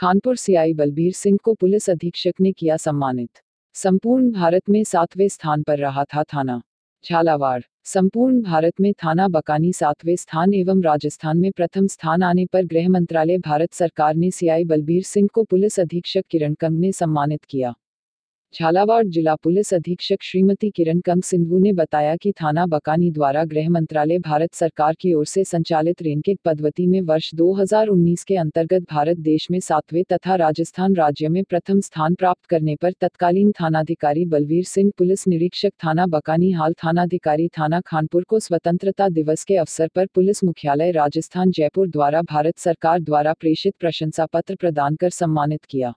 Khanpur 0.00 0.36
CI 0.36 0.72
Balbir 0.72 1.12
Singh 1.12 1.38
को 1.42 1.54
police 1.54 1.90
अधीक्षक 1.90 2.32
ने 2.40 2.52
किया 2.52 2.76
सम्मानित। 2.76 3.30
संपूर्ण 3.74 4.32
भारत 4.32 4.62
में 4.70 4.84
सातवें 4.84 5.28
स्थान 5.28 5.62
पर 5.62 5.78
रहा 5.78 6.04
था 6.04 6.22
थाना। 6.22 6.62
झालावाड़, 7.04 7.62
संपूर्ण 7.84 8.42
भारत 8.42 8.80
में 8.80 8.92
थाना 8.92 9.28
बकानी 9.28 9.72
सातवें 9.72 10.16
स्थान 10.16 10.54
एवं 10.54 10.82
राजस्थान 10.82 11.38
में 11.38 11.52
प्रथम 11.52 11.86
स्थान 11.86 12.22
आने 12.22 12.46
पर 12.46 12.64
गृह 12.64 12.88
मंत्रालय, 12.88 13.38
भारत 13.38 13.72
सरकार 13.72 14.14
ने 14.14 14.30
सीआई 14.30 14.64
बलबीर 14.64 15.02
सिंह 15.02 15.28
को 15.32 15.44
पुलिस 15.44 15.80
अधीक्षक 15.80 16.24
किरण 16.30 16.54
कंग 16.54 16.78
ने 16.78 16.92
सम्मानित 16.92 17.44
किया। 17.44 17.74
झालावाड़ 18.54 19.04
जिला 19.06 19.34
पुलिस 19.34 19.72
अधीक्षक 19.74 20.22
श्रीमती 20.22 20.68
किरण 20.70 21.00
कंग 21.00 21.22
सिंधु 21.22 21.58
ने 21.58 21.72
बताया 21.72 22.14
कि 22.16 22.32
थाना 22.32 22.64
बकानी 22.66 23.10
द्वारा 23.10 23.44
गृह 23.44 23.68
मंत्रालय 23.70 24.18
भारत 24.18 24.54
सरकार 24.54 24.94
की 25.00 25.12
ओर 25.14 25.26
से 25.26 25.44
संचालित 25.44 26.02
रेनकिक 26.02 26.38
पद्धति 26.44 26.86
में 26.86 27.00
वर्ष 27.00 27.30
2019 27.34 28.24
के 28.24 28.36
अंतर्गत 28.36 28.86
भारत 28.90 29.18
देश 29.18 29.46
में 29.50 29.58
सातवें 29.60 30.02
तथा 30.12 30.34
राजस्थान 30.34 30.94
राज्य 30.94 31.28
में 31.28 31.42
प्रथम 31.44 31.80
स्थान 31.80 32.14
प्राप्त 32.14 32.46
करने 32.46 32.76
पर 32.76 32.92
तत्कालीन 32.92 33.52
थानाधिकारी 33.52 34.24
बलवीर 34.24 34.64
सिंह, 34.64 34.90
पुलिस 34.98 35.26
निरीक्षक 35.28 35.72
थाना 35.84 36.06
बकानी, 36.06 36.50
हाल 36.50 36.74
थानाधिकारी 36.84 37.48
थाना 37.48 37.80
खानपुर 37.80 38.24
को 38.28 38.40
स्वतंत्रता 38.40 39.08
दिवस 39.08 39.44
के 39.44 39.56
अवसर 39.56 39.88
पर 39.94 40.06
पुलिस 40.06 40.44
मुख्यालय 40.44 40.90
राजस्थान 40.90 41.50
जयपुर 41.50 41.88
द्वारा 41.88 42.22
भारत 42.22 42.58
सरकार 42.58 43.00
द्वारा 43.00 43.32
प्रेषित 43.32 43.74
प्रशंसा 43.80 44.26
पत्र 44.26 44.54
प्रदान 44.54 44.96
कर 44.96 45.10
सम्मानित 45.10 45.64
किया। 45.64 45.94